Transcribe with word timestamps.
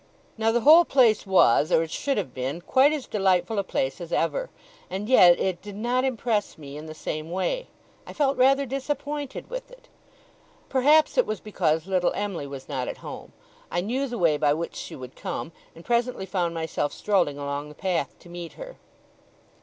Now, 0.35 0.51
the 0.51 0.61
whole 0.61 0.83
place 0.83 1.27
was, 1.27 1.71
or 1.71 1.83
it 1.83 1.91
should 1.91 2.17
have 2.17 2.33
been, 2.33 2.59
quite 2.61 2.91
as 2.91 3.05
delightful 3.05 3.59
a 3.59 3.63
place 3.63 4.01
as 4.01 4.11
ever; 4.11 4.49
and 4.89 5.07
yet 5.07 5.39
it 5.39 5.61
did 5.61 5.75
not 5.75 6.03
impress 6.03 6.57
me 6.57 6.75
in 6.75 6.87
the 6.87 6.95
same 6.95 7.29
way. 7.29 7.67
I 8.07 8.13
felt 8.13 8.35
rather 8.35 8.65
disappointed 8.65 9.47
with 9.47 9.69
it. 9.69 9.89
Perhaps 10.69 11.19
it 11.19 11.27
was 11.27 11.39
because 11.39 11.85
little 11.85 12.13
Em'ly 12.13 12.47
was 12.47 12.67
not 12.67 12.87
at 12.87 12.97
home. 13.05 13.31
I 13.69 13.81
knew 13.81 14.07
the 14.07 14.17
way 14.17 14.37
by 14.37 14.55
which 14.55 14.73
she 14.75 14.95
would 14.95 15.15
come, 15.15 15.51
and 15.75 15.85
presently 15.85 16.25
found 16.25 16.55
myself 16.55 16.91
strolling 16.93 17.37
along 17.37 17.69
the 17.69 17.75
path 17.75 18.17
to 18.21 18.27
meet 18.27 18.53
her. 18.53 18.77